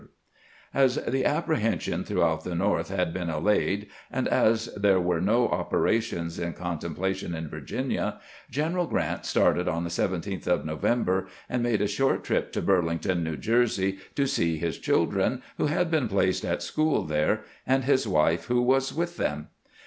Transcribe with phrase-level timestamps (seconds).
[0.01, 1.25] GKANT VISITS NEW YORK 325 As the
[1.93, 7.35] apprehension throughout the North had been allayed, and as there were no operations in contemplation
[7.35, 8.19] in Virginia,
[8.49, 12.51] G eneral Grant started on the 17th of Novem ber, and made a short trip
[12.53, 17.41] to Burlington, New Jersey, to see his children, who had been placed at school there,
[17.67, 19.49] and his wife, who was with them.